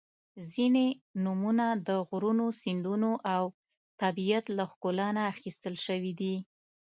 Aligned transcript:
•ځینې 0.51 0.87
نومونه 1.23 1.65
د 1.87 1.89
غرونو، 2.07 2.45
سیندونو 2.61 3.11
او 3.35 3.43
طبیعت 4.01 4.45
له 4.57 4.63
ښکلا 4.71 5.07
نه 5.17 5.23
اخیستل 5.33 5.75
شوي 5.85 6.13
دي. 6.19 6.35